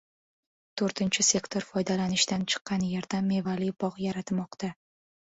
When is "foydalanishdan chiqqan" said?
1.67-2.85